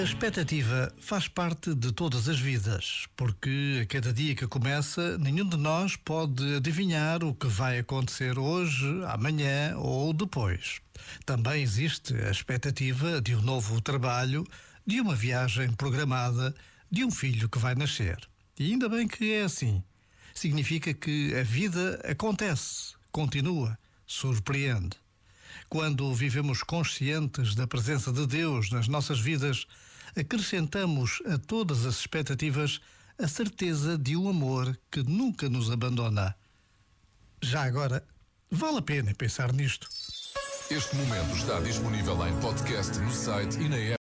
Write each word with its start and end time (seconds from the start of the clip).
A 0.00 0.02
expectativa 0.02 0.90
faz 0.98 1.28
parte 1.28 1.74
de 1.74 1.92
todas 1.92 2.26
as 2.26 2.40
vidas, 2.40 3.06
porque 3.14 3.80
a 3.82 3.86
cada 3.86 4.14
dia 4.14 4.34
que 4.34 4.46
começa, 4.46 5.18
nenhum 5.18 5.46
de 5.46 5.58
nós 5.58 5.94
pode 5.94 6.54
adivinhar 6.54 7.22
o 7.22 7.34
que 7.34 7.46
vai 7.46 7.80
acontecer 7.80 8.38
hoje, 8.38 8.86
amanhã 9.08 9.76
ou 9.76 10.14
depois. 10.14 10.80
Também 11.26 11.62
existe 11.62 12.14
a 12.14 12.30
expectativa 12.30 13.20
de 13.20 13.34
um 13.34 13.42
novo 13.42 13.78
trabalho, 13.82 14.46
de 14.86 15.02
uma 15.02 15.14
viagem 15.14 15.70
programada, 15.72 16.54
de 16.90 17.04
um 17.04 17.10
filho 17.10 17.46
que 17.46 17.58
vai 17.58 17.74
nascer. 17.74 18.16
E 18.58 18.72
ainda 18.72 18.88
bem 18.88 19.06
que 19.06 19.34
é 19.34 19.42
assim. 19.42 19.84
Significa 20.32 20.94
que 20.94 21.36
a 21.36 21.42
vida 21.42 22.00
acontece, 22.10 22.94
continua, 23.12 23.78
surpreende. 24.06 24.96
Quando 25.68 26.14
vivemos 26.14 26.62
conscientes 26.62 27.54
da 27.54 27.66
presença 27.66 28.10
de 28.10 28.26
Deus 28.26 28.70
nas 28.70 28.88
nossas 28.88 29.20
vidas, 29.20 29.66
acrescentamos 30.16 31.22
a 31.26 31.38
todas 31.38 31.86
as 31.86 31.96
expectativas 31.96 32.80
a 33.18 33.28
certeza 33.28 33.98
de 33.98 34.16
um 34.16 34.28
amor 34.28 34.78
que 34.90 35.02
nunca 35.02 35.48
nos 35.48 35.70
abandona. 35.70 36.34
Já 37.42 37.64
agora, 37.64 38.04
vale 38.50 38.78
a 38.78 38.82
pena 38.82 39.14
pensar 39.14 39.52
nisto. 39.52 39.88
Este 40.70 40.96
momento 40.96 41.34
está 41.34 41.60
disponível 41.60 42.26
em 42.26 42.40
podcast 42.40 42.98
no 42.98 43.10
site 43.10 43.58
e 43.58 43.68
na 43.68 43.76
app. 43.76 44.00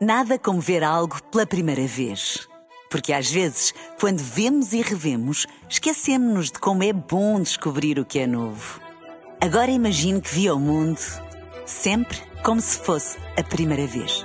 Nada 0.00 0.38
como 0.38 0.60
ver 0.60 0.82
algo 0.82 1.22
pela 1.24 1.46
primeira 1.46 1.86
vez. 1.86 2.48
Porque 2.90 3.12
às 3.12 3.30
vezes, 3.30 3.72
quando 4.00 4.18
vemos 4.18 4.72
e 4.72 4.82
revemos, 4.82 5.46
esquecemos-nos 5.68 6.50
de 6.50 6.58
como 6.58 6.82
é 6.82 6.92
bom 6.92 7.40
descobrir 7.40 8.00
o 8.00 8.04
que 8.04 8.18
é 8.18 8.26
novo. 8.26 8.80
Agora 9.40 9.70
imagine 9.70 10.20
que 10.20 10.34
viu 10.34 10.56
o 10.56 10.60
mundo 10.60 11.00
sempre 11.64 12.18
como 12.42 12.60
se 12.60 12.78
fosse 12.78 13.18
a 13.38 13.44
primeira 13.44 13.86
vez. 13.86 14.24